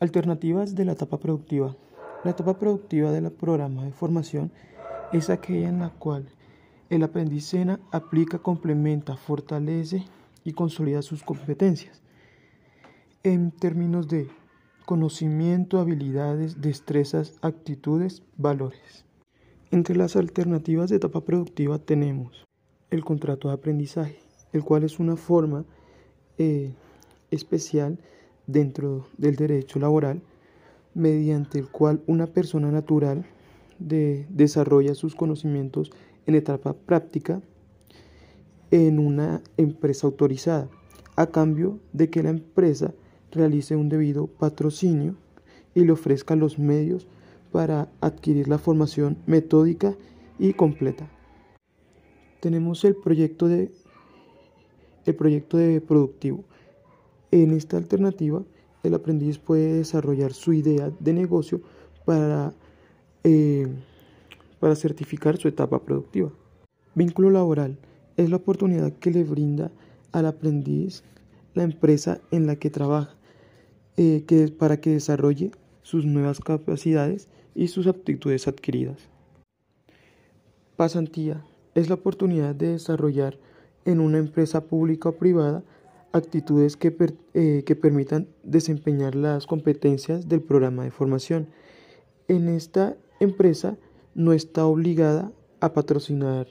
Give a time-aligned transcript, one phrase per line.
[0.00, 1.74] Alternativas de la etapa productiva.
[2.22, 4.52] La etapa productiva del programa de formación
[5.12, 6.28] es aquella en la cual
[6.88, 7.52] el aprendiz
[7.90, 10.04] aplica, complementa, fortalece
[10.44, 12.00] y consolida sus competencias
[13.24, 14.28] en términos de
[14.86, 19.04] conocimiento, habilidades, destrezas, actitudes, valores.
[19.72, 22.46] Entre las alternativas de etapa productiva tenemos
[22.90, 24.20] el contrato de aprendizaje,
[24.52, 25.64] el cual es una forma
[26.38, 26.72] eh,
[27.32, 27.98] especial
[28.48, 30.20] dentro del derecho laboral
[30.94, 33.24] mediante el cual una persona natural
[33.78, 35.92] desarrolla sus conocimientos
[36.26, 37.40] en etapa práctica
[38.72, 40.68] en una empresa autorizada,
[41.14, 42.92] a cambio de que la empresa
[43.30, 45.14] realice un debido patrocinio
[45.74, 47.06] y le ofrezca los medios
[47.52, 49.94] para adquirir la formación metódica
[50.38, 51.08] y completa.
[52.40, 53.70] Tenemos el proyecto de
[55.06, 56.44] el proyecto de productivo.
[57.30, 58.42] En esta alternativa,
[58.82, 61.60] el aprendiz puede desarrollar su idea de negocio
[62.04, 62.54] para,
[63.24, 63.66] eh,
[64.60, 66.32] para certificar su etapa productiva.
[66.94, 67.78] Vínculo laboral
[68.16, 69.70] es la oportunidad que le brinda
[70.12, 71.04] al aprendiz
[71.54, 73.14] la empresa en la que trabaja
[73.96, 75.50] eh, que, para que desarrolle
[75.82, 79.08] sus nuevas capacidades y sus aptitudes adquiridas.
[80.76, 83.38] Pasantía es la oportunidad de desarrollar
[83.84, 85.64] en una empresa pública o privada
[86.12, 86.94] actitudes que,
[87.34, 91.48] eh, que permitan desempeñar las competencias del programa de formación.
[92.28, 93.76] En esta empresa
[94.14, 96.46] no está obligada a patrocinar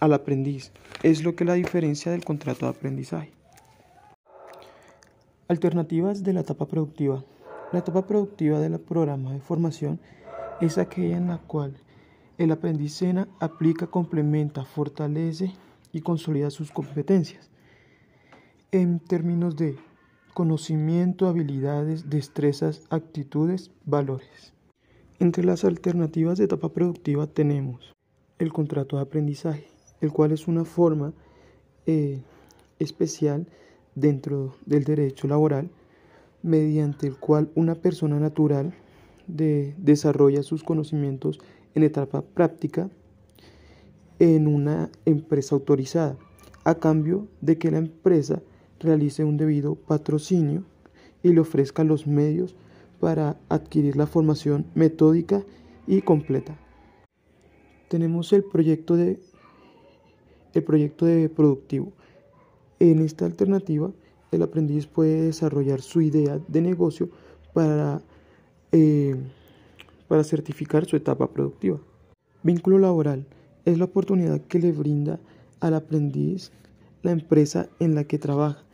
[0.00, 0.72] al aprendiz.
[1.02, 3.32] Es lo que la diferencia del contrato de aprendizaje.
[5.48, 7.24] Alternativas de la etapa productiva.
[7.72, 10.00] La etapa productiva del programa de formación
[10.60, 11.76] es aquella en la cual
[12.38, 13.02] el aprendiz
[13.38, 15.52] aplica, complementa, fortalece
[15.92, 17.50] y consolida sus competencias
[18.72, 19.76] en términos de
[20.34, 24.52] conocimiento, habilidades, destrezas, actitudes, valores.
[25.18, 27.94] Entre las alternativas de etapa productiva tenemos
[28.38, 29.66] el contrato de aprendizaje,
[30.00, 31.12] el cual es una forma
[31.86, 32.22] eh,
[32.78, 33.46] especial
[33.94, 35.68] dentro del derecho laboral
[36.42, 38.72] mediante el cual una persona natural
[39.26, 41.38] desarrolla sus conocimientos
[41.74, 42.88] en etapa práctica
[44.18, 46.16] en una empresa autorizada,
[46.64, 48.42] a cambio de que la empresa
[48.80, 50.64] realice un debido patrocinio
[51.22, 52.56] y le ofrezca los medios
[52.98, 55.44] para adquirir la formación metódica
[55.86, 56.58] y completa.
[57.88, 59.20] Tenemos el proyecto de
[60.52, 61.92] el proyecto de productivo.
[62.80, 63.92] En esta alternativa,
[64.32, 67.08] el aprendiz puede desarrollar su idea de negocio
[67.52, 68.02] para,
[68.72, 69.16] eh,
[70.08, 71.78] para certificar su etapa productiva.
[72.42, 73.26] Vínculo laboral
[73.64, 75.20] es la oportunidad que le brinda
[75.60, 76.50] al aprendiz
[77.02, 78.64] la empresa en la que trabaja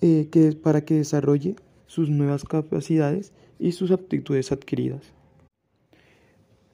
[0.00, 5.12] eh, que, para que desarrolle sus nuevas capacidades y sus aptitudes adquiridas.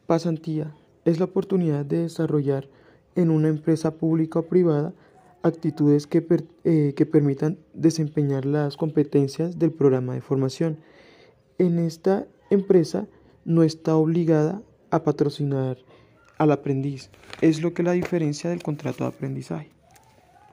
[0.06, 0.75] Pasantía
[1.05, 2.69] es la oportunidad de desarrollar
[3.15, 4.93] en una empresa pública o privada
[5.43, 6.25] actitudes que,
[6.65, 10.78] eh, que permitan desempeñar las competencias del programa de formación.
[11.59, 13.06] En esta empresa
[13.44, 15.78] no está obligada a patrocinar
[16.39, 17.10] al aprendiz.
[17.41, 19.71] Es lo que la diferencia del contrato de aprendizaje.